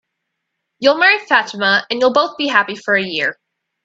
You'll 0.79 0.97
marry 0.97 1.19
Fatima, 1.19 1.85
and 1.91 1.99
you'll 1.99 2.11
both 2.11 2.35
be 2.35 2.47
happy 2.47 2.75
for 2.75 2.95
a 2.95 3.03
year. 3.03 3.37